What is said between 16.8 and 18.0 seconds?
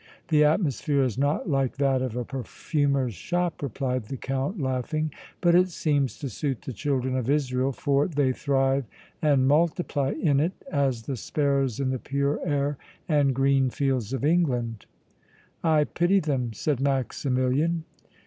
Maximilian.